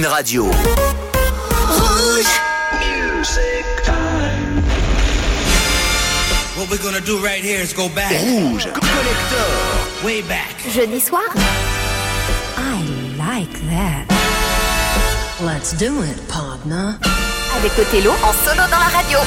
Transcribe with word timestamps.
une 0.00 0.06
radio. 0.06 0.44
Rouge. 1.68 2.24
Music 2.80 3.66
time. 3.84 4.62
What 6.56 6.70
we're 6.70 6.82
gonna 6.82 7.02
do 7.02 7.18
right 7.18 7.44
here 7.44 7.60
is 7.60 7.74
go 7.74 7.90
back. 7.90 8.12
Rouge. 8.12 8.64
Collector. 8.64 9.46
Way 10.02 10.22
back. 10.22 10.56
Jeudi 10.72 11.00
soir? 11.00 11.28
I 12.56 12.80
like 13.18 13.52
that. 13.68 14.06
Let's 15.42 15.74
do 15.76 16.02
it, 16.02 16.16
partner. 16.28 16.96
Avec 17.58 17.72
Othello 17.78 18.12
en 18.22 18.32
solo 18.32 18.62
dans 18.70 18.78
la 18.78 18.88
radio. 18.88 19.18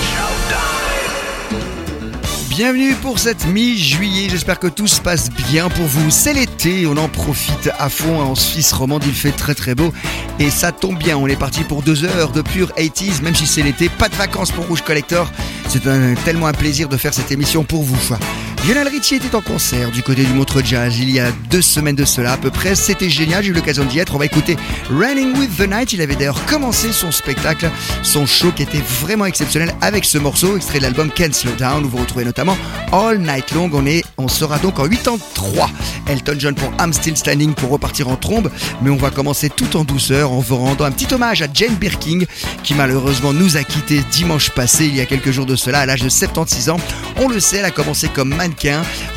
Bienvenue 2.55 2.93
pour 2.93 3.17
cette 3.17 3.47
mi-juillet, 3.47 4.29
j'espère 4.29 4.59
que 4.59 4.67
tout 4.67 4.85
se 4.85 5.01
passe 5.01 5.31
bien 5.49 5.69
pour 5.69 5.85
vous. 5.85 6.11
C'est 6.11 6.33
l'été, 6.33 6.52
on 6.87 6.95
en 6.95 7.09
profite 7.09 7.69
à 7.77 7.89
fond 7.89 8.21
en 8.21 8.35
Suisse 8.35 8.71
romande, 8.71 9.03
il 9.05 9.13
fait 9.13 9.31
très 9.31 9.53
très 9.53 9.75
beau 9.75 9.91
et 10.39 10.49
ça 10.49 10.71
tombe 10.71 10.97
bien, 10.97 11.17
on 11.17 11.27
est 11.27 11.35
parti 11.35 11.63
pour 11.63 11.81
deux 11.81 12.05
heures 12.05 12.31
de 12.31 12.41
pure 12.41 12.71
80s, 12.77 13.21
même 13.21 13.35
si 13.35 13.45
c'est 13.45 13.63
l'été, 13.63 13.89
pas 13.89 14.07
de 14.07 14.15
vacances 14.15 14.51
pour 14.51 14.67
Rouge 14.67 14.81
Collector. 14.81 15.29
C'est 15.67 15.81
tellement 16.23 16.47
un 16.47 16.53
plaisir 16.53 16.87
de 16.87 16.95
faire 16.95 17.13
cette 17.13 17.31
émission 17.31 17.65
pour 17.65 17.83
vous. 17.83 18.15
Lionel 18.65 18.87
Richie 18.87 19.15
était 19.15 19.35
en 19.35 19.41
concert 19.41 19.91
du 19.91 20.03
côté 20.03 20.23
du 20.23 20.31
Montreux 20.31 20.63
Jazz 20.63 20.97
il 20.97 21.09
y 21.09 21.19
a 21.19 21.33
deux 21.49 21.61
semaines 21.61 21.97
de 21.97 22.05
cela 22.05 22.31
à 22.31 22.37
peu 22.37 22.49
près. 22.49 22.75
C'était 22.75 23.09
génial, 23.09 23.43
j'ai 23.43 23.49
eu 23.49 23.53
l'occasion 23.53 23.83
d'y 23.83 23.99
être. 23.99 24.15
On 24.15 24.17
va 24.17 24.25
écouter 24.25 24.55
Running 24.89 25.37
with 25.37 25.57
the 25.57 25.67
Night. 25.67 25.91
Il 25.91 25.99
avait 25.99 26.15
d'ailleurs 26.15 26.45
commencé 26.45 26.93
son 26.93 27.11
spectacle, 27.11 27.69
son 28.03 28.25
show 28.25 28.53
qui 28.53 28.63
était 28.63 28.81
vraiment 29.01 29.25
exceptionnel 29.25 29.75
avec 29.81 30.05
ce 30.05 30.17
morceau, 30.17 30.55
extrait 30.55 30.77
de 30.77 30.83
l'album 30.83 31.11
Can't 31.11 31.33
Slow 31.33 31.51
Down, 31.59 31.83
où 31.83 31.89
vous 31.89 31.97
retrouvez 31.97 32.23
notamment 32.23 32.55
All 32.93 33.19
Night 33.19 33.51
Long. 33.51 33.69
On, 33.73 33.85
est, 33.85 34.05
on 34.17 34.29
sera 34.29 34.59
donc 34.59 34.79
en 34.79 34.87
83. 34.87 35.69
Elton 36.07 36.35
John 36.39 36.55
pour 36.55 36.71
I'm 36.79 36.93
Still 36.93 37.17
Standing 37.17 37.55
pour 37.55 37.69
repartir 37.69 38.07
en 38.07 38.15
trombe. 38.15 38.49
Mais 38.81 38.89
on 38.89 38.95
va 38.95 39.09
commencer 39.09 39.49
tout 39.49 39.75
en 39.75 39.83
douceur 39.83 40.31
en 40.31 40.39
vous 40.39 40.55
rendant 40.55 40.85
un 40.85 40.91
petit 40.91 41.13
hommage 41.13 41.41
à 41.41 41.47
Jane 41.53 41.75
Birkin 41.75 42.19
qui 42.63 42.75
malheureusement 42.75 43.33
nous 43.33 43.57
a 43.57 43.63
quittés 43.63 44.01
dimanche 44.09 44.51
passé, 44.51 44.85
il 44.85 44.95
y 44.95 45.01
a 45.01 45.05
quelques 45.05 45.31
jours 45.31 45.45
de 45.45 45.57
cela, 45.57 45.81
à 45.81 45.85
l'âge 45.85 46.01
de 46.01 46.07
76 46.07 46.69
ans. 46.69 46.79
On 47.17 47.27
le 47.27 47.41
sait, 47.41 47.57
elle 47.57 47.65
a 47.65 47.71
commencé 47.71 48.07
comme 48.07 48.33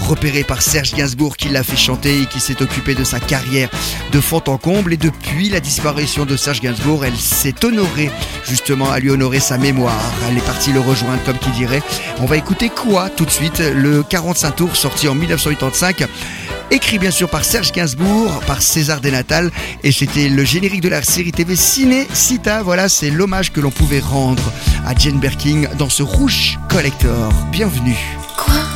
repéré 0.01 0.45
par 0.45 0.63
Serge 0.63 0.95
Gainsbourg 0.95 1.37
qui 1.37 1.49
l'a 1.49 1.63
fait 1.63 1.77
chanter 1.77 2.23
et 2.23 2.27
qui 2.27 2.41
s'est 2.41 2.63
occupé 2.63 2.95
de 2.95 3.05
sa 3.05 3.21
carrière 3.21 3.69
de 4.13 4.21
fond 4.21 4.43
en 4.47 4.57
comble. 4.57 4.93
Et 4.93 4.97
depuis 4.97 5.49
la 5.49 5.61
disparition 5.61 6.25
de 6.25 6.37
Serge 6.37 6.61
Gainsbourg, 6.61 7.05
elle 7.05 7.17
s'est 7.17 7.65
honorée 7.65 8.11
justement 8.49 8.91
à 8.91 8.99
lui 8.99 9.11
honorer 9.11 9.41
sa 9.41 9.59
mémoire. 9.59 10.01
Elle 10.29 10.39
est 10.39 10.47
partie 10.47 10.73
le 10.73 10.81
rejoindre 10.81 11.23
comme 11.25 11.39
qui 11.39 11.51
dirait. 11.51 11.83
On 12.19 12.27
va 12.27 12.37
écouter 12.37 12.69
quoi 12.71 13.11
tout 13.11 13.25
de 13.25 13.31
suite? 13.31 13.59
Le 13.59 14.03
45 14.03 14.57
tours 14.57 14.77
sorti 14.77 15.09
en 15.09 15.15
1985 15.15 16.07
écrit 16.71 16.99
bien 16.99 17.11
sûr 17.11 17.29
par 17.29 17.45
Serge 17.45 17.73
Gainsbourg, 17.73 18.41
par 18.47 18.63
César 18.63 19.01
Desnatal, 19.01 19.51
et 19.83 19.93
c'était 19.93 20.29
le 20.29 20.45
générique 20.45 20.81
de 20.81 20.89
la 20.89 21.03
série 21.03 21.33
TV 21.33 21.57
Ciné 21.57 22.07
Cita. 22.13 22.63
Voilà, 22.63 22.89
c'est 22.89 23.11
l'hommage 23.11 23.53
que 23.53 23.61
l'on 23.61 23.71
pouvait 23.71 24.01
rendre 24.01 24.53
à 24.85 24.95
Jane 24.95 25.19
Birkin 25.19 25.65
dans 25.79 25.89
ce 25.89 26.03
Rouge 26.03 26.59
Collector. 26.69 27.33
Bienvenue. 27.53 27.97
Quoi? 28.37 28.76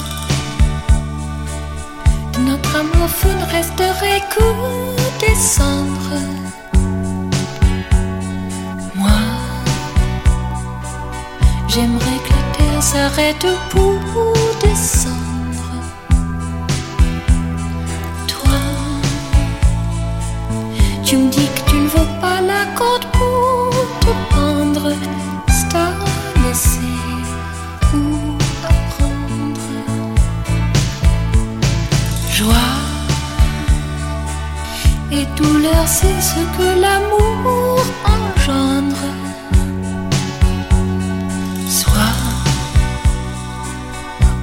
Moi, 8.95 9.21
j'aimerais 11.69 12.19
que 12.25 12.31
la 12.31 12.45
terre 12.57 12.83
s'arrête 12.83 13.47
pour 13.71 13.95
descendre. 14.61 15.71
Toi, 18.27 18.61
tu 21.05 21.17
me 21.17 21.31
dis 21.31 21.49
que 21.55 21.71
tu 21.71 21.77
ne 21.77 21.89
veux 21.89 22.11
pas 22.21 22.41
la 22.41 22.65
corde 22.77 23.07
pour 23.13 23.30
douleur, 35.41 35.85
c'est 35.87 36.21
ce 36.21 36.41
que 36.57 36.69
l'amour 36.81 37.83
engendre. 38.17 39.07
Sois 41.69 42.17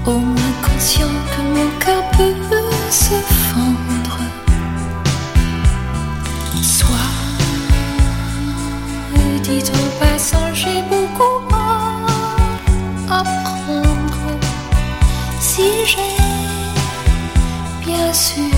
au 0.05 0.17
moins 0.17 0.55
conscient 0.65 1.15
que 1.31 1.41
mon 1.55 1.69
cœur 1.83 2.03
peut 2.17 2.35
se 2.89 3.17
fendre. 3.49 4.19
Sois, 6.61 7.11
dit 9.43 9.63
en 9.81 9.87
passant, 9.99 10.53
j'ai 10.53 10.81
beaucoup 10.91 11.37
à 11.53 13.19
apprendre. 13.19 14.27
Si 15.39 15.67
j'ai 15.85 16.17
bien 17.85 18.13
sûr, 18.13 18.56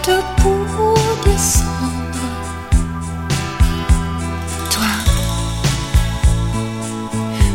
pour 0.00 0.94
descendre. 1.24 2.28
Toi, 4.70 4.92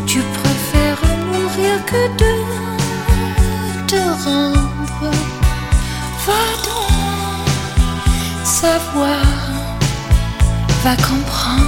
tu 0.06 0.20
préfères 0.20 1.02
mourir 1.32 1.84
que 1.86 2.08
de 2.16 2.32
te 3.86 3.96
rendre. 4.24 5.10
Va 6.26 6.44
donc 6.64 8.44
savoir, 8.44 9.24
va 10.84 10.94
comprendre. 10.96 11.67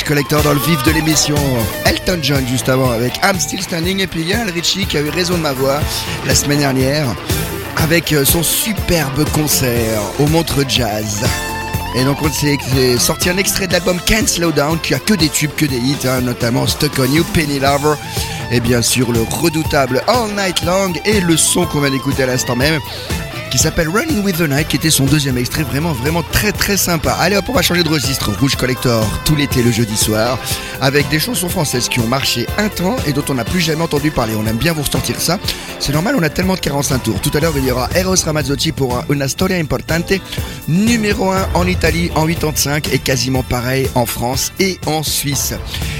Rouge 0.00 0.08
Collector 0.08 0.42
dans 0.42 0.54
le 0.54 0.60
vif 0.60 0.82
de 0.84 0.92
l'émission. 0.92 1.36
Elton 1.84 2.18
John 2.22 2.46
juste 2.46 2.68
avant 2.68 2.90
avec 2.90 3.18
I'm 3.22 3.38
Still 3.38 3.60
Standing 3.60 4.00
et 4.00 4.06
puis 4.06 4.24
Lionel 4.24 4.50
Richie 4.50 4.86
qui 4.86 4.96
a 4.96 5.00
eu 5.00 5.10
raison 5.10 5.36
de 5.36 5.42
ma 5.42 5.52
voix 5.52 5.80
la 6.26 6.34
semaine 6.34 6.60
dernière 6.60 7.06
avec 7.76 8.12
euh, 8.12 8.24
son 8.24 8.42
superbe 8.42 9.28
concert 9.32 10.00
au 10.18 10.26
Montre 10.26 10.64
Jazz. 10.66 11.24
Et 11.96 12.04
donc 12.04 12.22
on 12.22 12.30
s'est 12.32 12.56
sorti 12.98 13.28
un 13.30 13.36
extrait 13.36 13.66
de 13.66 13.72
l'album 13.72 13.98
Can't 14.06 14.26
Slow 14.26 14.52
Down 14.52 14.78
qui 14.80 14.94
a 14.94 14.98
que 14.98 15.14
des 15.14 15.28
tubes, 15.28 15.54
que 15.56 15.66
des 15.66 15.78
hits, 15.78 16.06
hein, 16.06 16.20
notamment 16.22 16.66
Stuck 16.66 16.98
on 16.98 17.12
You, 17.12 17.24
Penny 17.34 17.58
Lover 17.58 17.94
et 18.50 18.60
bien 18.60 18.82
sûr 18.82 19.12
le 19.12 19.22
redoutable 19.22 20.02
All 20.06 20.30
Night 20.36 20.64
Long 20.64 20.92
et 21.04 21.20
le 21.20 21.36
son 21.36 21.66
qu'on 21.66 21.80
vient 21.80 21.90
d'écouter 21.90 22.22
à 22.22 22.26
l'instant 22.26 22.56
même 22.56 22.80
qui 23.50 23.58
s'appelle 23.58 23.88
Running 23.88 24.22
with 24.22 24.38
the 24.38 24.48
Night, 24.48 24.68
qui 24.68 24.76
était 24.76 24.90
son 24.90 25.06
deuxième 25.06 25.36
extrait, 25.36 25.64
vraiment, 25.64 25.92
vraiment 25.92 26.22
très, 26.22 26.52
très 26.52 26.76
sympa. 26.76 27.12
Allez 27.14 27.36
hop, 27.36 27.46
on 27.48 27.52
va 27.52 27.62
changer 27.62 27.82
de 27.82 27.88
registre. 27.88 28.30
Rouge 28.38 28.54
Collector, 28.54 29.04
tout 29.24 29.34
l'été, 29.34 29.62
le 29.62 29.72
jeudi 29.72 29.96
soir, 29.96 30.38
avec 30.80 31.08
des 31.08 31.18
chansons 31.18 31.48
françaises 31.48 31.88
qui 31.88 31.98
ont 31.98 32.06
marché 32.06 32.46
un 32.58 32.68
temps 32.68 32.96
et 33.06 33.12
dont 33.12 33.24
on 33.28 33.34
n'a 33.34 33.44
plus 33.44 33.60
jamais 33.60 33.82
entendu 33.82 34.10
parler. 34.10 34.34
On 34.36 34.46
aime 34.46 34.56
bien 34.56 34.72
vous 34.72 34.82
ressortir 34.82 35.20
ça. 35.20 35.38
C'est 35.80 35.92
normal, 35.92 36.14
on 36.16 36.22
a 36.22 36.30
tellement 36.30 36.54
de 36.54 36.60
45 36.60 37.02
tours. 37.02 37.20
Tout 37.20 37.30
à 37.34 37.40
l'heure, 37.40 37.54
il 37.56 37.64
y 37.64 37.70
aura 37.70 37.88
Eros 37.94 38.14
Ramazzotti 38.24 38.72
pour 38.72 38.96
un 38.96 39.04
Una 39.10 39.26
Storia 39.26 39.56
Importante, 39.56 40.12
numéro 40.68 41.32
1 41.32 41.48
en 41.54 41.66
Italie 41.66 42.10
en 42.14 42.26
85 42.26 42.92
et 42.92 42.98
quasiment 42.98 43.42
pareil 43.42 43.88
en 43.96 44.06
France 44.06 44.52
et 44.60 44.78
en 44.86 45.02
Suisse. 45.02 45.54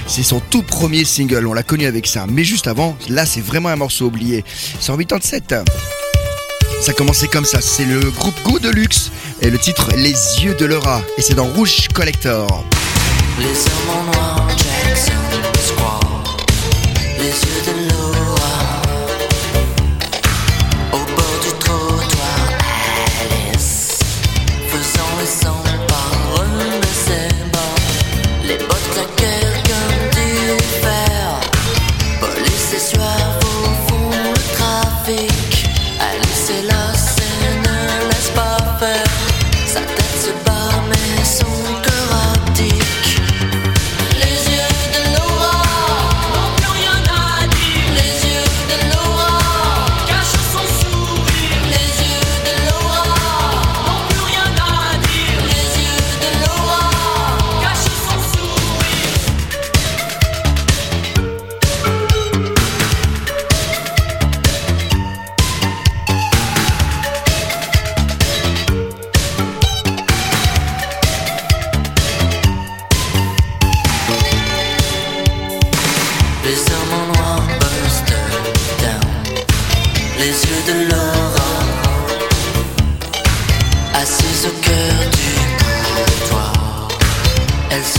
C'est 0.07 0.23
son 0.23 0.41
tout 0.41 0.63
premier 0.63 1.05
single, 1.05 1.47
on 1.47 1.53
l'a 1.53 1.63
connu 1.63 1.87
avec 1.87 2.07
ça. 2.07 2.27
Mais 2.29 2.45
juste 2.45 2.69
avant, 2.69 2.97
là, 3.09 3.27
c'est 3.27 3.41
vraiment 3.41 3.71
un 3.71 3.77
morceau 3.77 4.07
oublié. 4.07 4.45
C'est 4.81 4.93
en 4.93 4.97
87. 4.97 5.55
Ça 6.81 6.95
commençait 6.95 7.29
comme 7.29 7.45
ça, 7.45 7.61
c'est 7.61 7.85
le 7.85 8.01
groupe 8.11 8.35
Go 8.43 8.59
Deluxe 8.59 9.11
et 9.43 9.51
le 9.51 9.59
titre 9.59 9.91
Les 9.97 10.13
yeux 10.43 10.55
de 10.55 10.65
Laura 10.65 11.03
et 11.19 11.23
c'est 11.23 11.35
dans 11.35 11.45
Rouge 11.45 11.89
Collector. 11.93 12.65
Les 13.39 13.55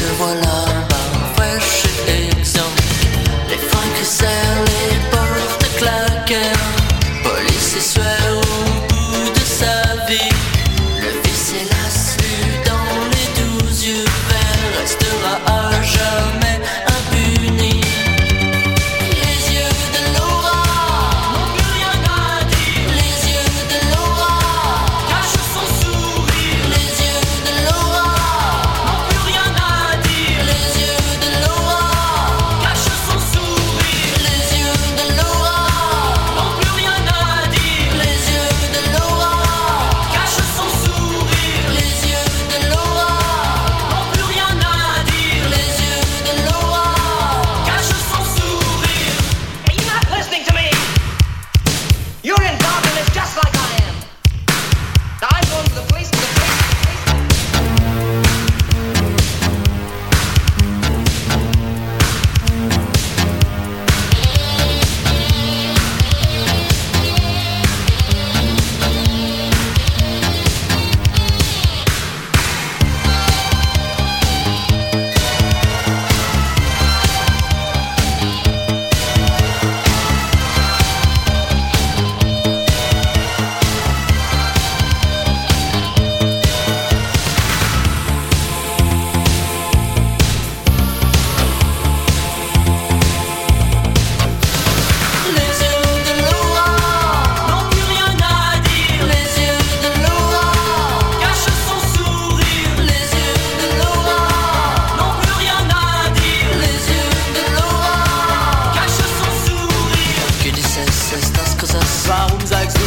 Elle 0.03 0.07
se 0.07 0.13
voit 0.13 0.70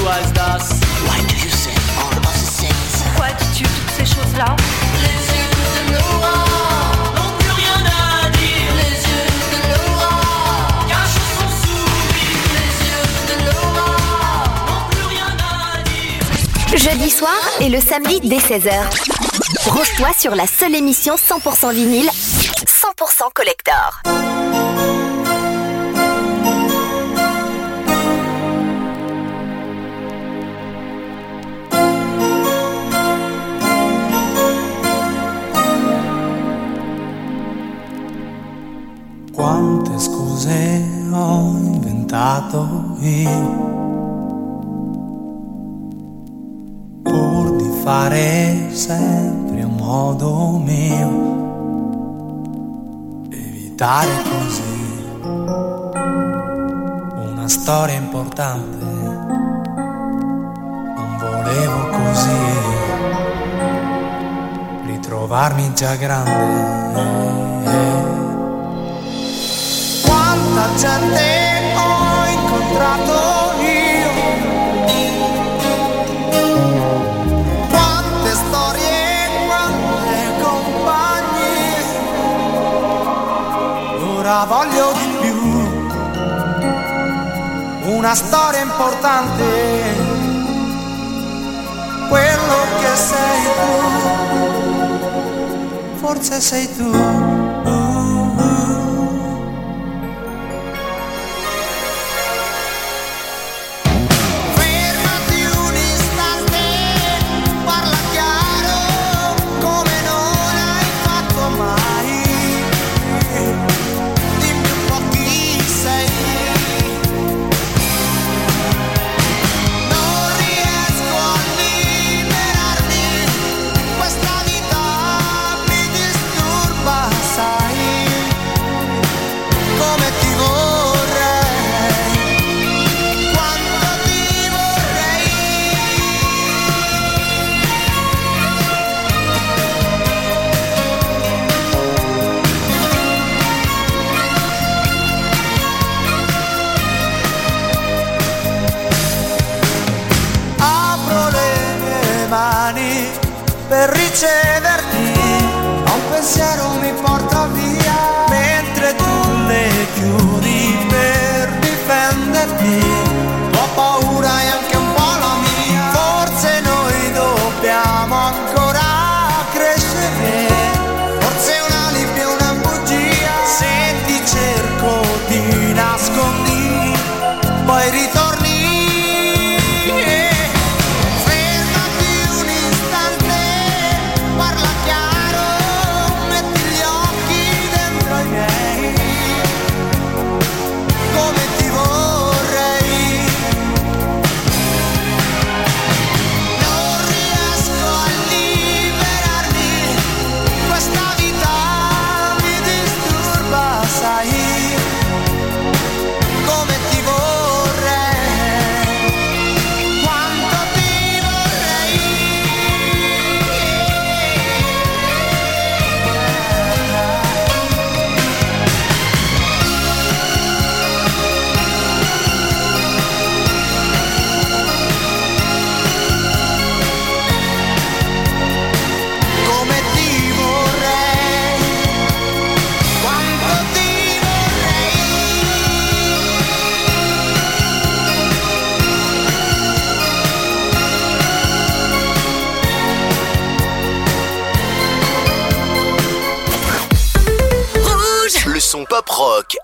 Als 0.07 0.33
das? 0.33 0.69
Why 1.07 1.19
do 1.27 1.35
you 1.35 1.51
say 1.51 1.73
all 1.97 2.13
of 2.13 2.23
the 2.23 2.51
things? 2.61 3.03
Pourquoi 3.03 3.33
dis-tu 3.39 3.65
toutes 3.65 3.93
ces 3.97 4.05
choses-là? 4.05 4.55
Les 5.03 5.21
yeux 5.35 5.51
de 5.77 5.93
Laura 5.95 6.37
n'ont 7.17 7.33
plus 7.39 7.53
rien 7.57 7.81
à 7.83 8.31
dire. 8.31 8.69
Les 8.77 8.97
yeux 9.11 9.29
de 9.51 9.61
Laura 9.73 10.15
cachent 10.89 11.25
son 11.39 11.49
sourire. 11.65 12.43
Les 12.55 12.73
yeux 12.87 13.07
de 13.29 13.37
Laura 13.47 13.89
n'ont 14.67 14.85
plus 14.91 15.07
rien 15.17 15.33
à 15.41 15.83
dire. 15.89 16.79
Jeudi 16.79 17.11
soir 17.11 17.41
et 17.61 17.69
le 17.71 17.81
samedi 17.81 18.21
dès 18.21 18.39
16h. 18.39 18.75
Branche-toi 19.67 20.11
sur 20.19 20.35
la 20.35 20.47
seule 20.47 20.75
émission 20.75 21.15
100% 21.17 21.73
vinyle, 21.73 22.11
100% 22.11 23.33
collector. 23.33 24.03
quante 39.45 39.99
scuse 39.99 40.83
ho 41.11 41.51
inventato 41.59 42.97
io 43.01 43.73
pur 47.03 47.57
di 47.57 47.71
fare 47.83 48.71
sempre 48.73 49.61
a 49.61 49.67
modo 49.67 50.63
mio. 50.65 51.33
Evitare 53.29 54.09
così 54.23 55.05
una 57.29 57.47
storia 57.47 57.97
importante 57.97 58.85
non 60.97 61.19
volevo 61.19 61.89
così 61.91 62.39
ritrovarmi 64.87 65.75
già 65.75 65.97
grande 65.97 66.95
già 70.77 70.99
te 70.99 71.61
ho 71.77 72.27
incontrato 72.27 73.53
io. 73.61 74.11
Quante 77.69 78.35
storie, 78.35 79.29
quante 79.47 80.19
compagnie. 80.43 81.83
Ora 84.17 84.45
voglio 84.45 84.93
di 84.93 85.07
più. 85.21 85.39
Una 87.97 88.15
storia 88.15 88.63
importante. 88.63 89.45
Quello 92.09 92.67
che 92.81 92.97
sei 92.97 93.43
tu. 93.57 93.73
Forse 96.01 96.41
sei 96.41 96.77
tu. 96.77 97.44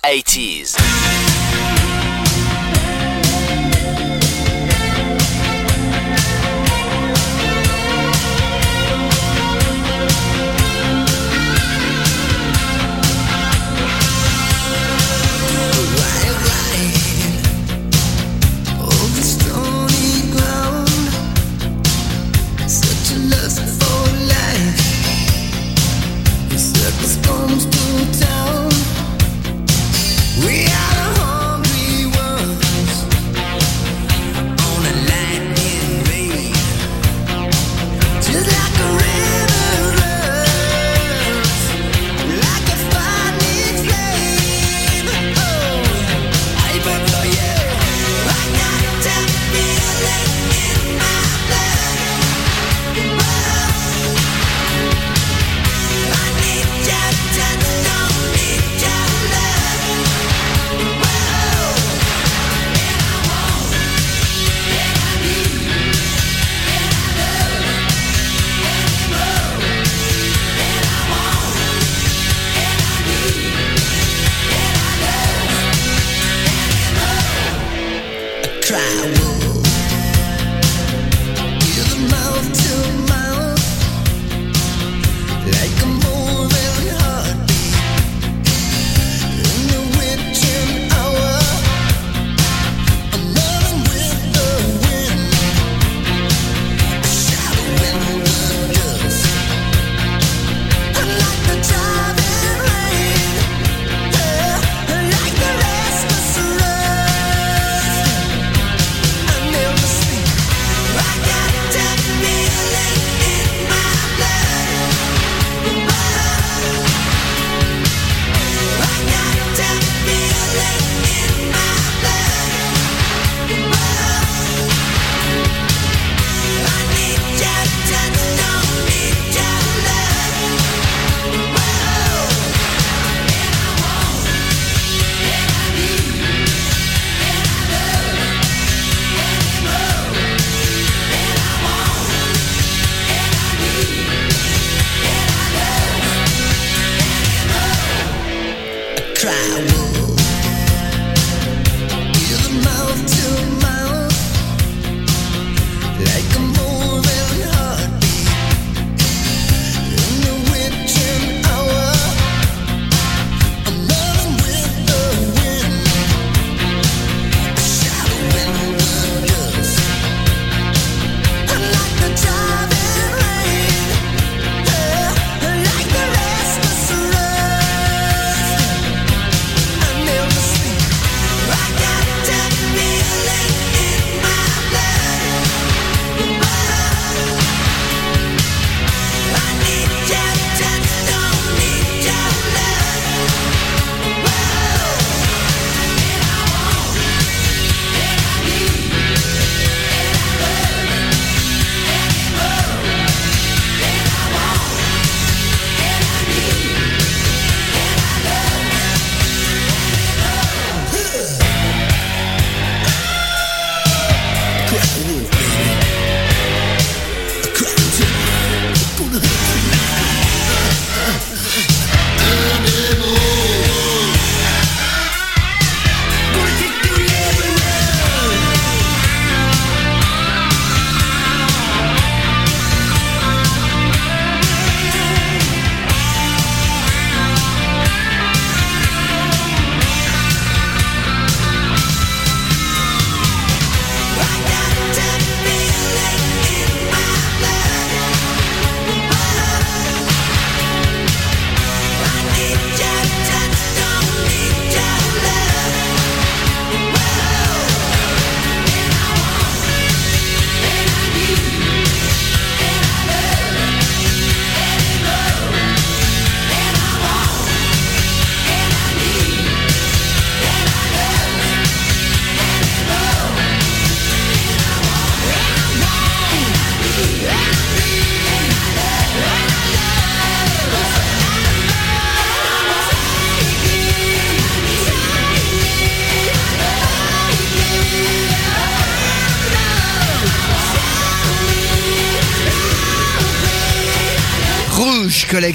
80s. 0.05 1.80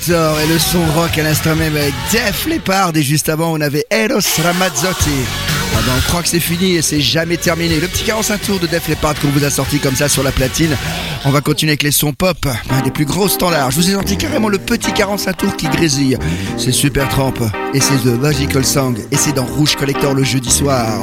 Et 0.07 0.47
le 0.47 0.59
son 0.59 0.85
rock 0.93 1.17
à 1.17 1.23
l'instant 1.23 1.55
même 1.55 1.75
avec 1.75 1.93
Def 2.11 2.45
Leppard 2.45 2.91
et 2.93 3.01
juste 3.01 3.27
avant 3.27 3.53
on 3.53 3.59
avait 3.59 3.85
Eros 3.89 4.19
Ramazzotti. 4.43 5.09
Ah 5.73 5.79
ben, 5.83 5.93
on 5.97 6.01
croit 6.01 6.21
que 6.21 6.27
c'est 6.27 6.39
fini 6.39 6.75
et 6.75 6.83
c'est 6.83 7.01
jamais 7.01 7.37
terminé. 7.37 7.79
Le 7.79 7.87
petit 7.87 8.03
45 8.03 8.41
tours 8.41 8.59
de 8.59 8.67
Def 8.67 8.87
Leppard 8.87 9.15
qu'on 9.19 9.29
vous 9.29 9.43
a 9.43 9.49
sorti 9.49 9.79
comme 9.79 9.95
ça 9.95 10.07
sur 10.07 10.21
la 10.21 10.31
platine. 10.31 10.77
On 11.25 11.31
va 11.31 11.41
continuer 11.41 11.71
avec 11.71 11.81
les 11.81 11.91
sons 11.91 12.13
pop, 12.13 12.37
un 12.69 12.81
des 12.83 12.91
plus 12.91 13.05
gros 13.05 13.27
standards. 13.27 13.71
Je 13.71 13.77
vous 13.77 13.89
ai 13.89 13.93
sorti 13.93 14.15
carrément 14.15 14.49
le 14.49 14.59
petit 14.59 14.93
45 14.93 15.37
tours 15.37 15.55
qui 15.55 15.67
grésille. 15.69 16.19
C'est 16.57 16.71
Super 16.71 17.09
Tramp 17.09 17.33
et 17.73 17.79
c'est 17.79 17.97
The 17.97 18.19
Magical 18.21 18.63
Song 18.63 18.99
et 19.11 19.15
c'est 19.15 19.33
dans 19.33 19.45
Rouge 19.45 19.75
Collector 19.75 20.13
le 20.13 20.23
jeudi 20.23 20.51
soir. 20.51 20.99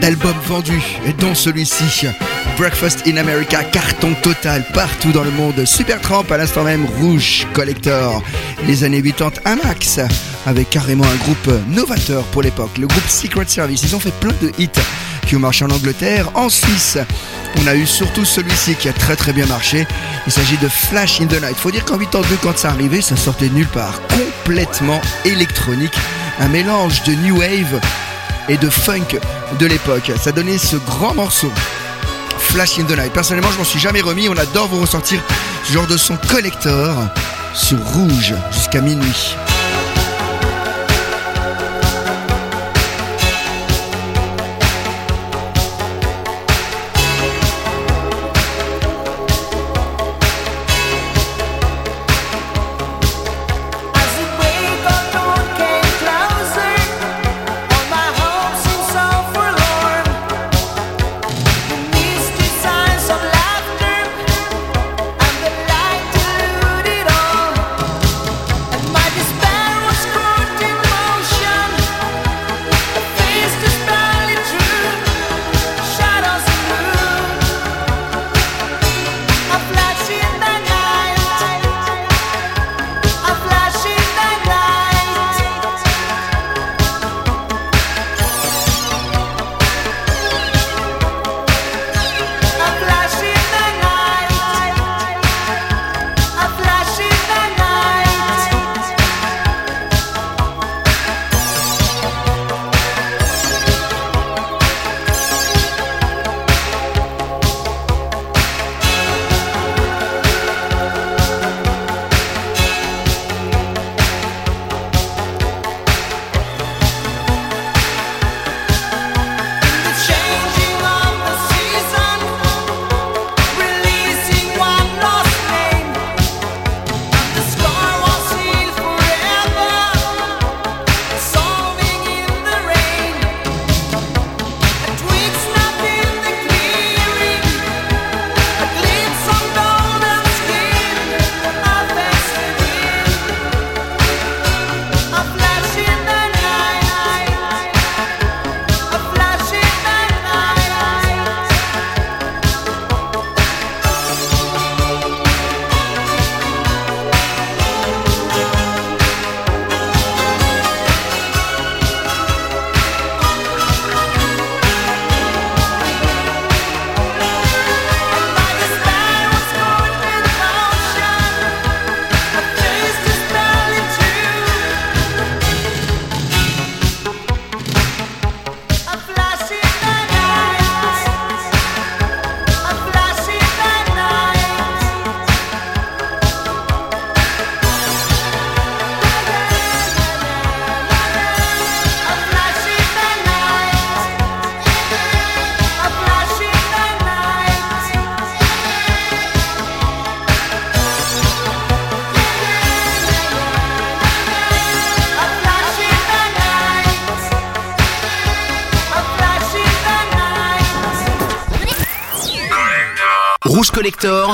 D'albums 0.00 0.32
vendus, 0.46 0.98
dont 1.18 1.34
celui-ci, 1.34 2.06
Breakfast 2.56 3.06
in 3.06 3.18
America, 3.18 3.62
carton 3.62 4.14
total 4.22 4.64
partout 4.72 5.12
dans 5.12 5.22
le 5.22 5.30
monde. 5.30 5.66
Supertramp 5.66 6.24
à 6.30 6.38
l'instant 6.38 6.64
même, 6.64 6.86
Rouge 6.98 7.46
Collector. 7.52 8.22
Les 8.66 8.84
années 8.84 9.02
80, 9.02 9.42
un 9.44 9.56
max, 9.56 10.00
avec 10.46 10.70
carrément 10.70 11.04
un 11.04 11.16
groupe 11.16 11.50
novateur 11.68 12.24
pour 12.24 12.40
l'époque, 12.40 12.78
le 12.78 12.86
groupe 12.86 13.06
Secret 13.06 13.44
Service. 13.48 13.82
Ils 13.82 13.94
ont 13.94 14.00
fait 14.00 14.14
plein 14.14 14.32
de 14.40 14.50
hits 14.58 14.70
qui 15.26 15.36
ont 15.36 15.40
marché 15.40 15.66
en 15.66 15.70
Angleterre, 15.70 16.30
en 16.34 16.48
Suisse. 16.48 16.96
On 17.60 17.66
a 17.66 17.74
eu 17.74 17.86
surtout 17.86 18.24
celui-ci 18.24 18.76
qui 18.76 18.88
a 18.88 18.94
très 18.94 19.16
très 19.16 19.34
bien 19.34 19.44
marché. 19.44 19.86
Il 20.26 20.32
s'agit 20.32 20.56
de 20.56 20.68
Flash 20.68 21.20
in 21.20 21.26
the 21.26 21.40
Night. 21.42 21.56
Faut 21.56 21.70
dire 21.70 21.84
qu'en 21.84 21.98
82, 21.98 22.38
quand 22.42 22.56
ça 22.56 22.70
arrivait, 22.70 23.02
ça 23.02 23.16
sortait 23.16 23.48
de 23.50 23.54
nulle 23.54 23.66
part. 23.66 24.00
Complètement 24.08 25.02
électronique. 25.26 25.94
Un 26.38 26.48
mélange 26.48 27.02
de 27.02 27.12
new 27.12 27.40
wave 27.40 27.78
et 28.48 28.56
de 28.56 28.70
funk 28.70 29.18
de 29.58 29.66
l'époque. 29.66 30.12
Ça 30.20 30.32
donnait 30.32 30.58
ce 30.58 30.76
grand 30.76 31.14
morceau. 31.14 31.52
Flash 32.38 32.78
in 32.78 32.84
the 32.84 32.96
Night. 32.96 33.12
Personnellement, 33.12 33.50
je 33.52 33.58
m'en 33.58 33.64
suis 33.64 33.80
jamais 33.80 34.00
remis. 34.00 34.28
On 34.28 34.36
adore 34.36 34.68
vous 34.68 34.80
ressortir 34.80 35.20
ce 35.64 35.72
genre 35.72 35.86
de 35.86 35.96
son 35.96 36.16
collector 36.16 36.96
sur 37.54 37.78
rouge 37.78 38.34
jusqu'à 38.52 38.80
minuit. 38.80 39.36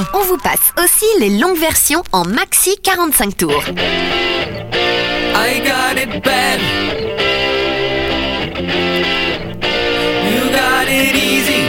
tours. 0.04 0.20
On 0.20 0.24
vous 0.24 0.38
passe 0.38 0.72
aussi 0.82 1.06
les 1.20 1.30
longues 1.30 1.58
versions 1.58 2.02
en 2.12 2.24
maxi 2.24 2.76
45 2.84 3.36
tours. 3.36 3.64
I 5.34 5.60
got 5.60 5.98
it 5.98 6.22
bad. 6.22 6.60
You 10.32 10.50
got 10.50 10.88
it 10.88 11.14
easy. 11.14 11.62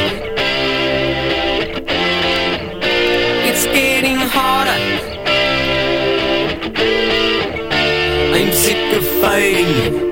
It's 3.48 3.66
getting 3.68 4.18
harder. 4.18 4.80
I'm 8.34 8.52
sick 8.54 8.98
of 8.98 9.04
fighting 9.22 10.07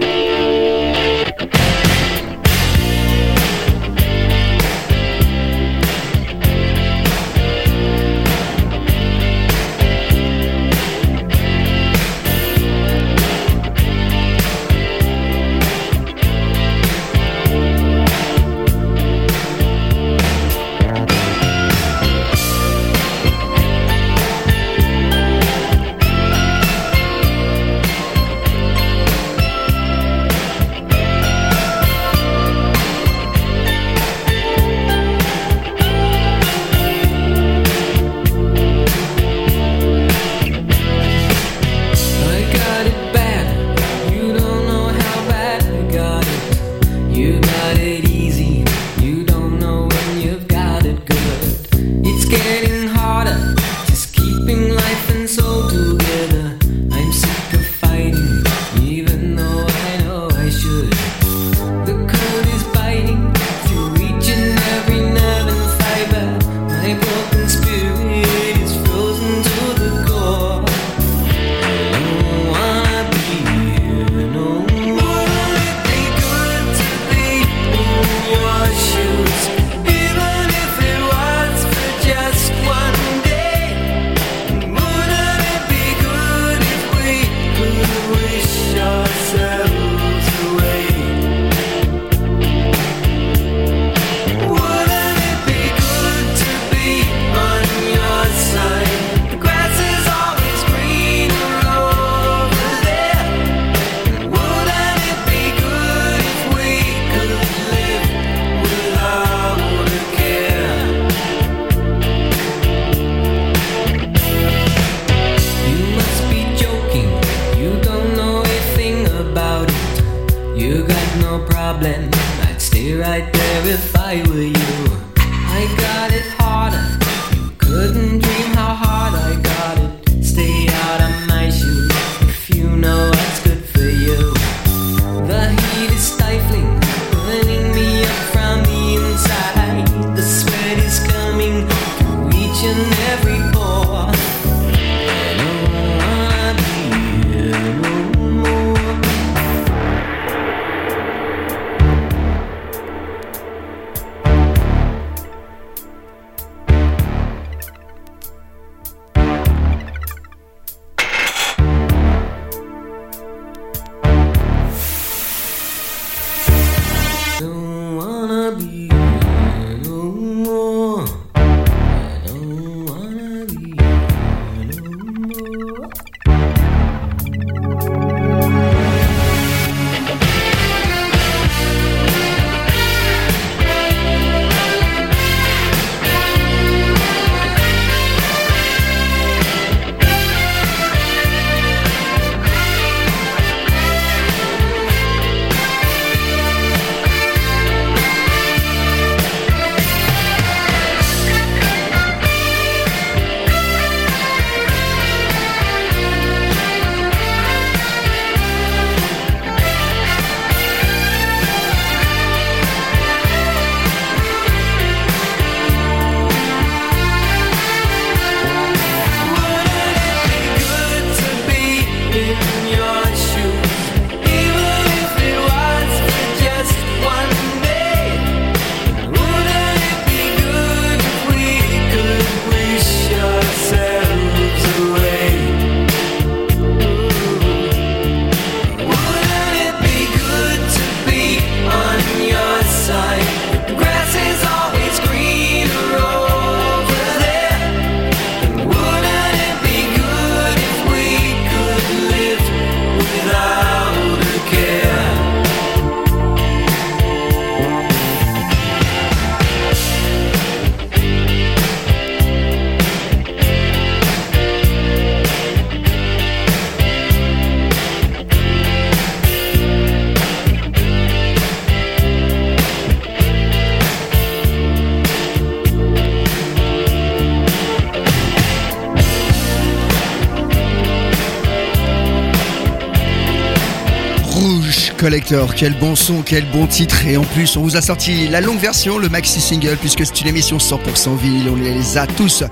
Collector, 285.05 285.53
quel 285.53 285.73
bon 285.75 285.93
son, 285.93 286.23
quel 286.23 286.45
bon 286.49 286.65
titre. 286.65 287.05
Et 287.05 287.15
en 287.15 287.23
plus, 287.23 287.57
on 287.57 287.61
vous 287.61 287.77
a 287.77 287.81
sorti 287.83 288.27
la 288.27 288.41
longue 288.41 288.57
version, 288.57 288.97
le 288.97 289.07
maxi 289.07 289.39
single, 289.39 289.77
puisque 289.79 290.03
c'est 290.03 290.19
une 290.21 290.29
émission 290.29 290.57
100% 290.57 291.15
vinyle, 291.15 291.47
on 291.51 291.55
les 291.55 291.99
a 291.99 292.07
tous. 292.07 292.43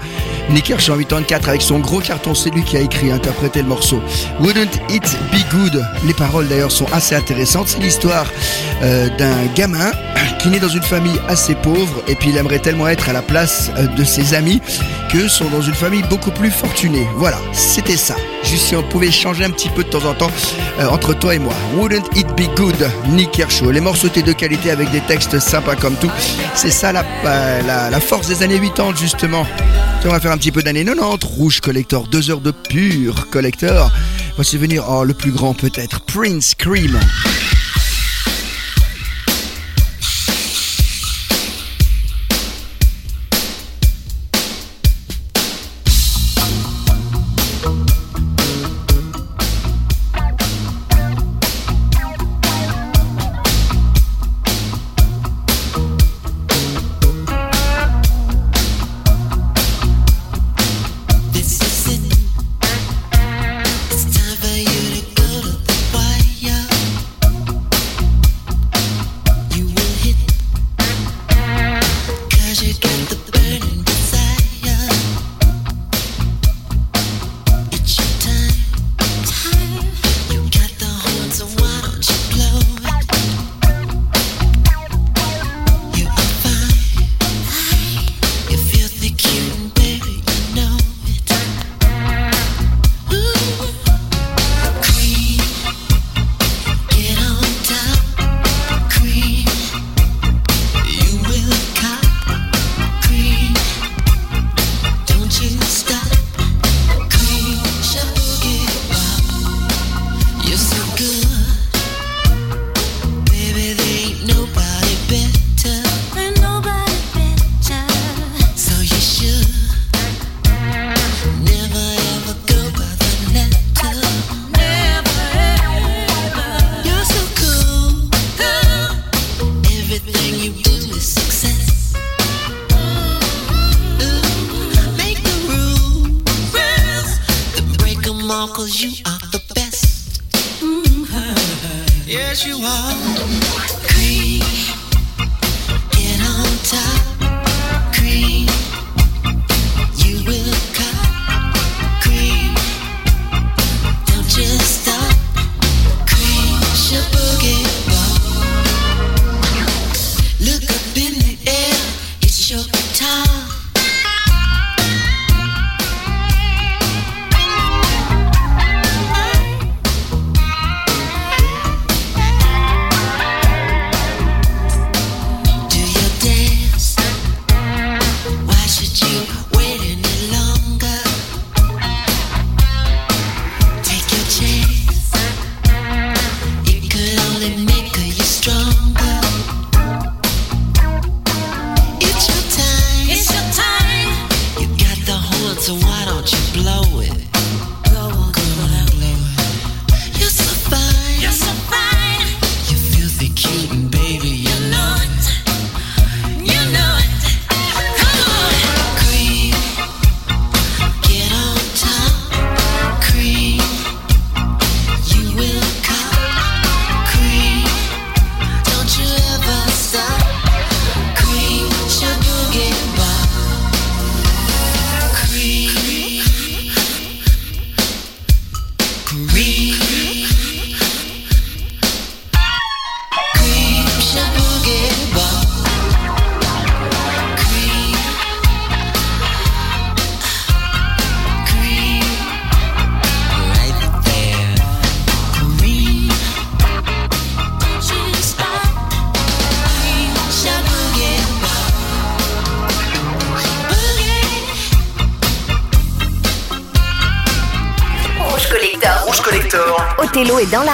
Nick 0.51 0.69
Hirsch 0.69 0.87
en 0.89 0.97
84 0.99 1.49
avec 1.49 1.63
son 1.63 1.79
gros 1.79 1.99
carton, 1.99 2.35
c'est 2.35 2.51
lui 2.51 2.61
qui 2.61 2.77
a 2.77 2.81
écrit 2.81 3.09
interprété 3.09 3.63
le 3.63 3.67
morceau. 3.69 3.99
Wouldn't 4.39 4.79
It 4.91 5.17
Be 5.31 5.51
Good? 5.51 5.83
Les 6.05 6.13
paroles 6.13 6.47
d'ailleurs 6.47 6.71
sont 6.71 6.85
assez 6.93 7.15
intéressantes. 7.15 7.69
C'est 7.69 7.79
l'histoire 7.79 8.27
euh, 8.83 9.09
d'un 9.17 9.47
gamin 9.55 9.91
qui 10.43 10.49
naît 10.49 10.59
dans 10.59 10.67
une 10.67 10.83
famille 10.83 11.19
assez 11.27 11.55
pauvre 11.55 12.03
et 12.07 12.15
puis 12.15 12.29
il 12.29 12.37
aimerait 12.37 12.59
tellement 12.59 12.87
être 12.87 13.09
à 13.09 13.13
la 13.13 13.21
place 13.21 13.71
euh, 13.77 13.87
de 13.87 14.03
ses 14.03 14.33
amis 14.33 14.61
sont 15.29 15.49
dans 15.49 15.61
une 15.61 15.75
famille 15.75 16.03
beaucoup 16.09 16.31
plus 16.31 16.49
fortunée. 16.49 17.07
Voilà, 17.17 17.37
c'était 17.51 17.97
ça. 17.97 18.15
Juste 18.43 18.65
si 18.65 18.75
on 18.75 18.83
pouvait 18.83 19.11
changer 19.11 19.45
un 19.45 19.51
petit 19.51 19.69
peu 19.69 19.83
de 19.83 19.89
temps 19.89 20.05
en 20.05 20.13
temps 20.13 20.31
euh, 20.79 20.87
entre 20.87 21.13
toi 21.13 21.35
et 21.35 21.39
moi. 21.39 21.53
Wouldn't 21.75 22.05
it 22.15 22.27
be 22.35 22.53
good, 22.55 22.75
Nick 23.09 23.31
Kershaw. 23.31 23.69
Les 23.71 23.79
morceaux 23.79 24.07
étaient 24.07 24.23
de 24.23 24.33
qualité 24.33 24.71
avec 24.71 24.89
des 24.91 25.01
textes 25.01 25.39
sympas 25.39 25.75
comme 25.75 25.95
tout. 25.95 26.11
C'est 26.55 26.71
ça 26.71 26.91
la, 26.91 27.05
euh, 27.25 27.99
force 27.99 28.27
des 28.27 28.43
années 28.43 28.59
80 28.59 28.95
justement. 28.99 29.45
On 30.05 30.09
va 30.09 30.19
faire 30.19 30.31
un 30.31 30.37
petit 30.37 30.51
peu 30.51 30.63
d'années 30.63 30.83
90. 30.83 31.25
Rouge 31.37 31.61
Collector, 31.61 32.07
deux 32.07 32.31
heures 32.31 32.41
de 32.41 32.51
pur 32.51 33.29
Collector. 33.29 33.91
Voici 34.35 34.57
venir, 34.57 34.83
oh, 34.89 35.03
le 35.03 35.13
plus 35.13 35.31
grand 35.31 35.53
peut-être, 35.53 36.01
Prince 36.01 36.55
Cream. 36.55 36.99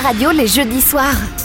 Radio 0.10 0.32
les 0.32 0.48
jeudis 0.48 0.82
soirs. 0.82 1.39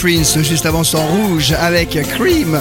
Prince, 0.00 0.38
juste 0.42 0.64
avant 0.64 0.84
son 0.84 1.04
rouge 1.04 1.52
avec 1.58 1.98
Cream. 2.14 2.60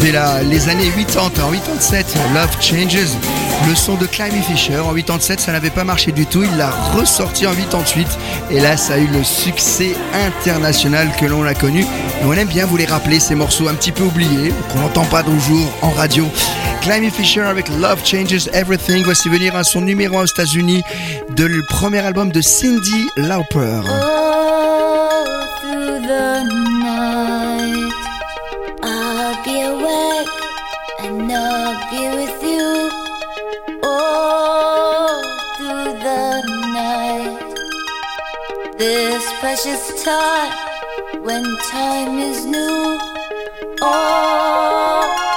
Dès 0.00 0.12
la, 0.12 0.42
les 0.42 0.68
années 0.68 0.90
80, 0.96 1.20
en 1.22 1.50
87, 1.50 2.06
Love 2.34 2.56
Changes. 2.60 3.10
Le 3.68 3.74
son 3.74 3.94
de 3.96 4.06
Climby 4.06 4.40
Fisher 4.40 4.78
en 4.78 4.94
87, 4.94 5.40
ça 5.40 5.52
n'avait 5.52 5.70
pas 5.70 5.84
marché 5.84 6.12
du 6.12 6.24
tout. 6.24 6.42
Il 6.42 6.56
l'a 6.56 6.70
ressorti 6.70 7.46
en 7.46 7.54
88 7.54 8.06
et 8.50 8.60
là, 8.60 8.76
ça 8.76 8.94
a 8.94 8.98
eu 8.98 9.06
le 9.06 9.22
succès 9.22 9.94
international 10.14 11.08
que 11.20 11.26
l'on 11.26 11.44
a 11.44 11.54
connu. 11.54 11.84
On 12.24 12.32
aime 12.32 12.48
bien 12.48 12.64
vous 12.64 12.76
les 12.76 12.86
rappeler 12.86 13.20
ces 13.20 13.34
morceaux 13.34 13.68
un 13.68 13.74
petit 13.74 13.92
peu 13.92 14.04
oubliés 14.04 14.52
qu'on 14.72 14.80
n'entend 14.80 15.04
pas 15.04 15.22
toujours 15.22 15.70
en 15.82 15.90
radio. 15.90 16.26
Climby 16.80 17.10
Fisher 17.10 17.42
avec 17.42 17.68
Love 17.68 18.00
Changes 18.04 18.48
Everything. 18.54 19.04
Voici 19.04 19.28
venir 19.28 19.54
à 19.56 19.64
son 19.64 19.82
numéro 19.82 20.18
1 20.18 20.22
aux 20.22 20.26
États-Unis 20.26 20.82
de 21.36 21.44
le 21.44 21.62
premier 21.68 21.98
album 21.98 22.30
de 22.32 22.40
Cindy 22.40 23.08
Lauper. 23.16 23.82
Precious 39.48 40.04
time 40.04 40.52
when 41.24 41.42
time 41.72 42.18
is 42.18 42.44
new. 42.44 42.98
All, 43.80 45.27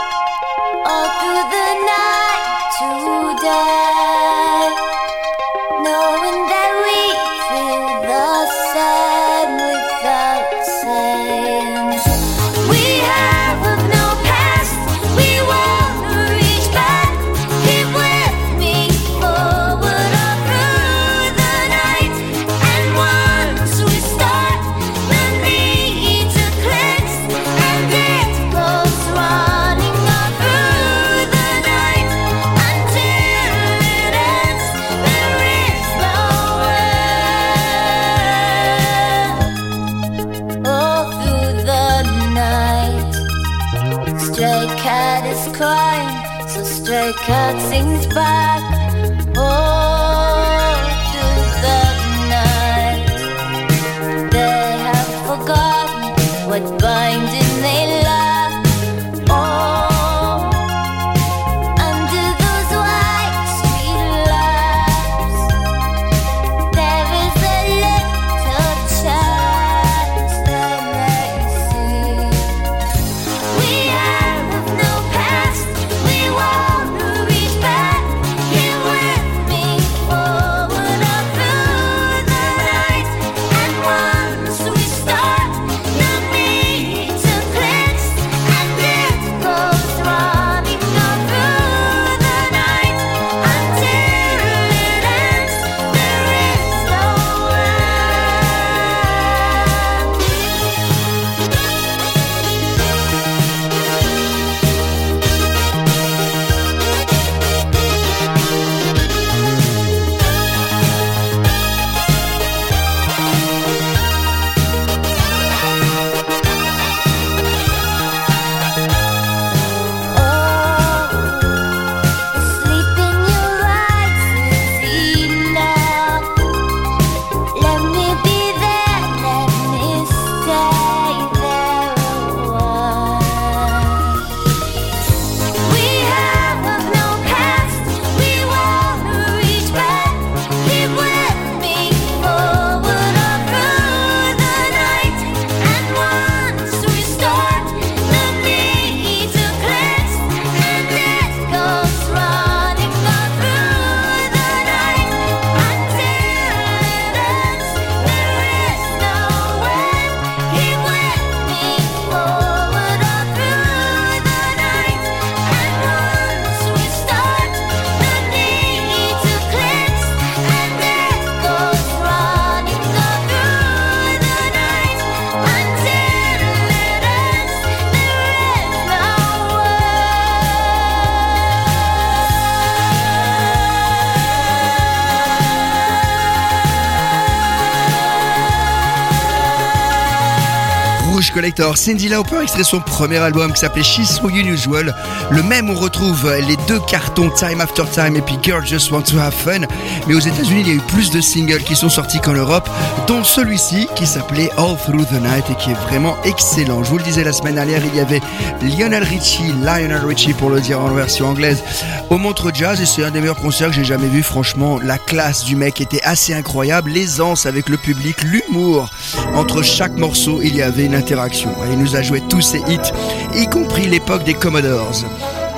Collector, 191.62 191.78
Cindy 191.78 192.10
Lauper 192.10 192.42
extrait 192.42 192.64
son 192.64 192.80
premier 192.80 193.18
album 193.18 193.54
qui 193.54 193.60
s'appelait 193.60 193.84
She's 193.84 194.10
So 194.10 194.30
Unusual. 194.30 194.96
Le 195.30 195.44
même 195.44 195.70
on 195.70 195.76
retrouve 195.76 196.34
les 196.48 196.58
deux 196.68 196.80
cartons 196.80 197.30
Time 197.30 197.62
After 197.62 197.84
Time 197.94 198.16
et 198.16 198.22
puis 198.22 198.38
Girl 198.42 198.66
Just 198.66 198.92
Want 198.92 199.04
to 199.04 199.20
Have 199.20 199.34
Fun. 199.34 199.68
Mais 200.08 200.16
aux 200.16 200.20
États-Unis, 200.20 200.62
il 200.62 200.68
y 200.68 200.72
a 200.72 200.74
eu 200.74 200.82
plus 200.88 201.12
de 201.12 201.22
singles 201.22 201.64
qui 201.64 201.76
sont 201.76 201.90
sortis 201.90 202.20
qu'en 202.20 202.34
Europe, 202.34 202.68
dont 203.08 203.24
celui-ci 203.24 203.88
qui 203.96 204.08
s'appelait 204.08 204.50
All 204.58 204.76
Through 204.86 205.06
the 205.06 205.22
Night 205.22 205.46
et 205.52 205.56
qui 205.56 205.72
est 205.72 205.88
vraiment 205.88 206.18
excellent. 206.24 206.84
Je 206.84 206.90
vous 206.90 206.98
le 206.98 207.04
disais 207.04 207.24
la 207.24 207.34
semaine 207.34 207.56
dernière, 207.56 207.82
il 207.86 207.96
y 207.96 208.00
avait 208.00 208.22
Lionel 208.62 209.04
Richie, 209.04 209.54
Lionel 209.62 210.04
Richie 210.04 210.34
pour 210.34 210.50
le 210.50 210.62
dire 210.62 210.80
en 210.80 210.90
version 210.90 211.28
anglaise, 211.28 211.64
au 212.10 212.18
Montreux 212.18 212.52
Jazz 212.54 212.82
et 212.82 212.86
c'est 212.88 213.04
un 213.04 213.12
des 213.12 213.20
meilleurs 213.20 213.36
concerts 213.36 213.70
que 213.70 213.76
j'ai 213.76 213.84
jamais 213.84 214.08
vu. 214.08 214.24
Franchement, 214.24 214.80
la 214.82 214.98
classe 214.98 215.44
du 215.44 215.56
mec 215.56 215.80
était 215.80 216.02
assez 216.04 216.34
incroyable, 216.34 216.90
l'aisance 216.92 217.46
avec 217.46 217.70
le 217.70 217.78
public, 217.78 218.18
l'humour. 218.24 218.90
Entre 219.36 219.62
chaque 219.62 219.94
morceau, 219.94 220.42
il 220.42 220.56
y 220.56 220.62
avait 220.62 220.86
une 220.86 220.96
interaction. 220.96 221.52
Il 221.70 221.78
nous 221.78 221.96
a 221.96 222.02
joué 222.02 222.22
tous 222.30 222.42
ses 222.42 222.60
hits, 222.60 222.92
y 223.36 223.48
compris 223.48 223.88
l'époque 223.88 224.24
des 224.24 224.34
Commodores. 224.34 225.06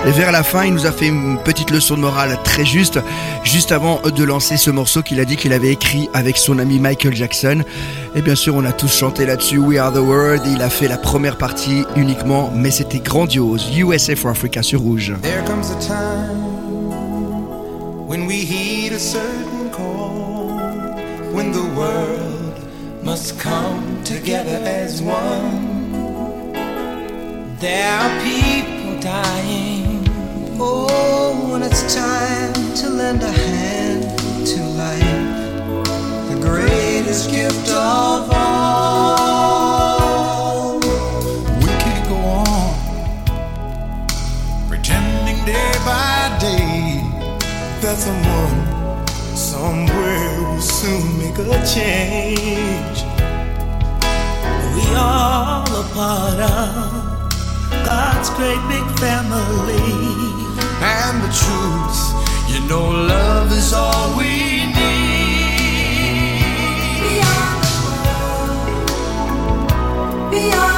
Et 0.05 0.11
vers 0.11 0.33
la 0.33 0.43
fin, 0.43 0.65
il 0.65 0.73
nous 0.73 0.85
a 0.85 0.91
fait 0.91 1.07
une 1.07 1.37
petite 1.37 1.71
leçon 1.71 1.95
de 1.95 2.01
morale 2.01 2.37
très 2.43 2.65
juste, 2.65 2.99
juste 3.45 3.71
avant 3.71 4.01
de 4.01 4.23
lancer 4.23 4.57
ce 4.57 4.69
morceau 4.69 5.01
qu'il 5.01 5.21
a 5.21 5.25
dit 5.25 5.37
qu'il 5.37 5.53
avait 5.53 5.71
écrit 5.71 6.09
avec 6.13 6.35
son 6.35 6.59
ami 6.59 6.77
Michael 6.77 7.15
Jackson. 7.15 7.63
Et 8.13 8.21
bien 8.21 8.35
sûr, 8.35 8.53
on 8.55 8.65
a 8.65 8.73
tous 8.73 8.93
chanté 8.93 9.25
là-dessus 9.25 9.59
We 9.59 9.79
Are 9.79 9.93
the 9.93 9.99
World. 9.99 10.41
Il 10.45 10.61
a 10.61 10.69
fait 10.69 10.89
la 10.89 10.97
première 10.97 11.37
partie 11.37 11.85
uniquement, 11.95 12.51
mais 12.53 12.69
c'était 12.69 12.99
grandiose. 12.99 13.69
USA 13.77 14.17
for 14.17 14.29
Africa 14.29 14.61
sur 14.61 14.81
Rouge. 14.81 15.13
There 15.21 15.41
comes 15.45 15.71
a 15.71 15.79
time 15.79 16.53
when 18.05 18.27
we 18.27 18.43
heed 18.43 18.91
a 18.91 18.99
certain 18.99 19.69
call, 19.71 20.59
when 21.31 21.53
the 21.53 21.63
world 21.77 22.59
must 23.03 23.39
come 23.39 24.03
together 24.03 24.59
as 24.65 25.01
one. 25.01 25.72
There 27.63 27.95
are 27.97 28.11
people 28.21 28.99
dying. 28.99 30.03
Oh, 30.59 31.49
when 31.49 31.63
it's 31.63 31.95
time 31.95 32.53
to 32.75 32.89
lend 32.89 33.23
a 33.23 33.31
hand 33.31 34.03
to 34.47 34.61
life, 34.75 35.47
the 36.27 36.35
greatest 36.41 37.31
gift 37.31 37.69
of 37.69 38.29
all. 38.33 39.13
We 41.61 41.71
can't 41.83 42.05
go 42.09 42.17
on 42.43 42.75
pretending 44.67 45.45
day 45.45 45.71
by 45.85 46.37
day 46.41 46.99
that 47.79 47.97
someone 47.97 48.67
somewhere 49.37 50.41
will 50.41 50.59
soon 50.59 51.17
make 51.17 51.37
a 51.37 51.65
change. 51.65 53.05
We 54.75 54.83
are 54.97 55.63
all 55.63 55.79
a 55.79 55.83
part 55.93 56.39
of 56.41 57.12
God's 57.95 58.29
great 58.31 58.63
big 58.73 58.87
family. 58.97 59.85
And 60.81 61.15
the 61.25 61.31
truth, 61.41 61.99
you 62.51 62.59
know, 62.67 62.85
love 62.89 63.51
is 63.51 63.71
all 63.71 64.17
we 64.17 64.31
need. 64.77 65.13
Are 67.21 67.57
the 67.59 67.67
children. 70.41 70.72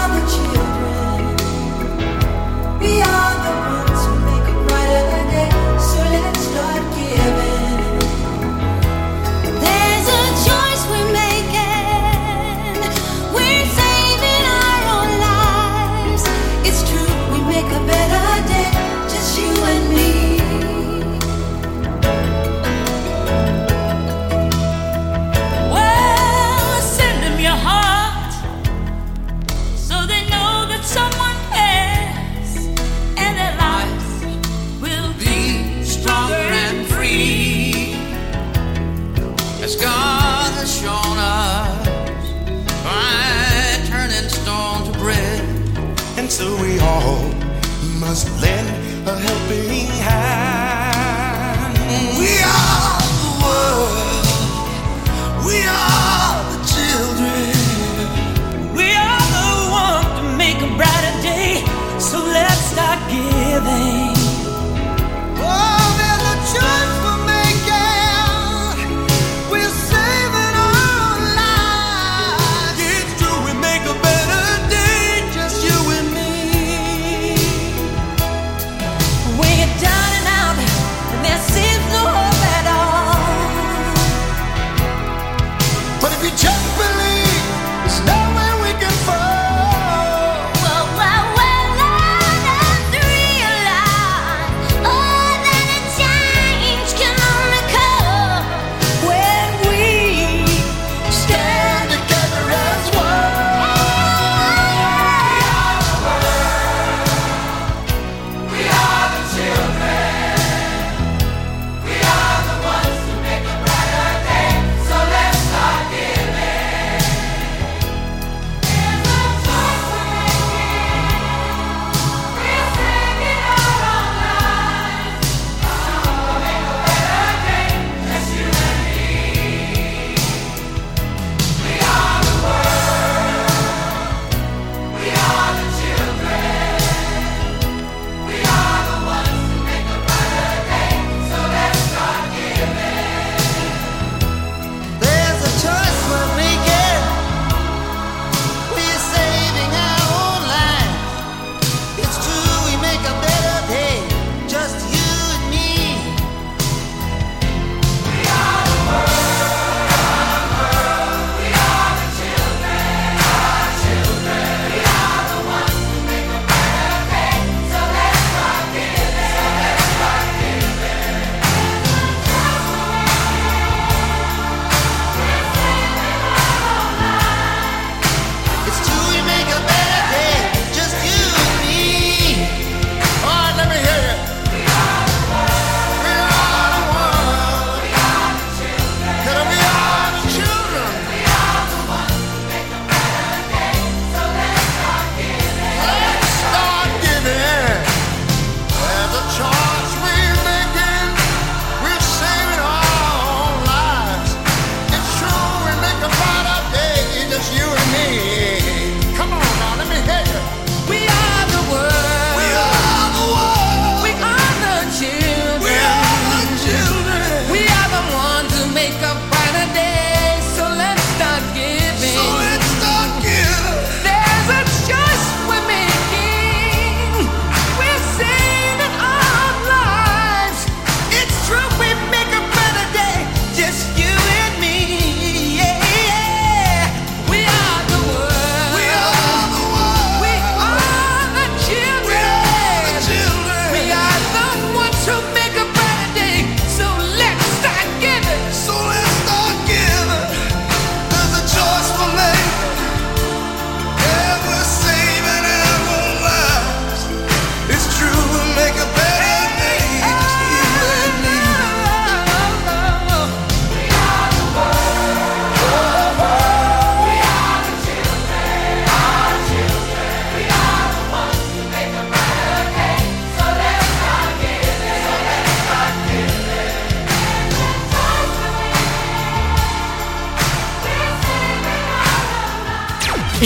As 39.65 39.75
God 39.77 40.53
has 40.59 40.79
shown 40.79 41.17
us 41.17 41.87
by 42.83 43.87
turning 43.89 44.29
stone 44.29 44.93
to 44.93 44.99
bread. 44.99 45.41
And 46.19 46.31
so 46.31 46.45
we 46.61 46.77
all 46.77 47.23
must 47.99 48.29
lend 48.43 48.69
a 49.07 49.17
helping 49.17 49.87
hand. 49.87 50.54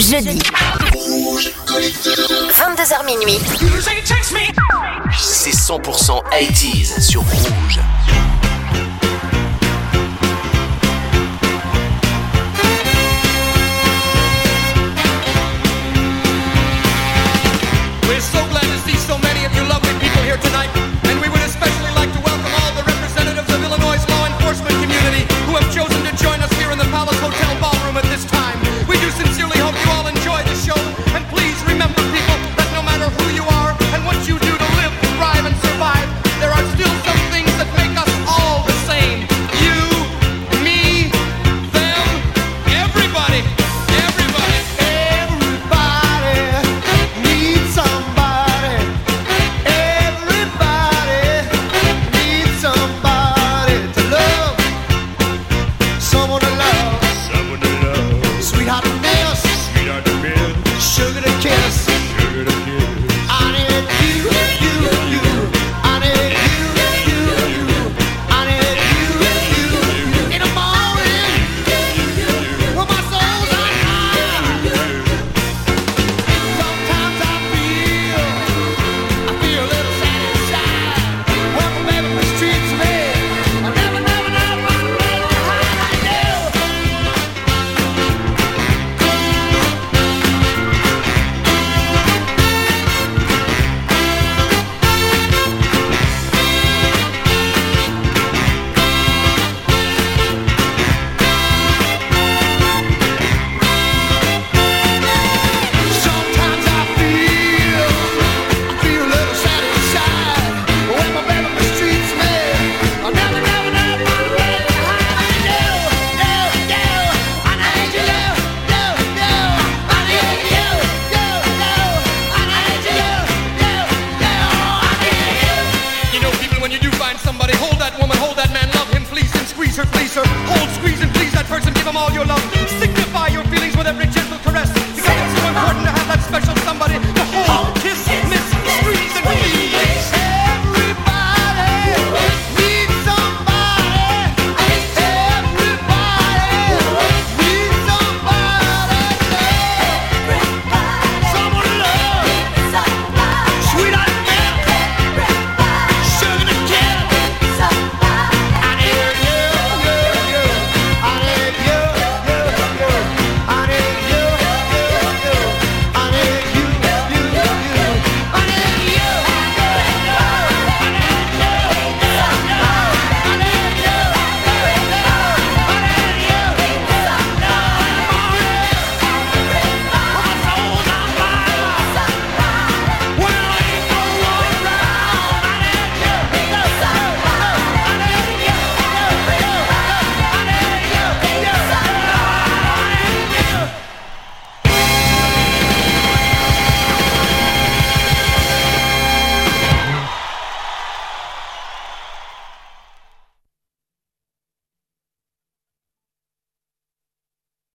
Jeudi. 0.00 0.38
22h 2.54 3.04
minuit. 3.04 3.38
C'est 5.18 5.50
100% 5.50 6.22
80s 6.30 7.00
sur 7.00 7.20
Rouge. 7.22 7.80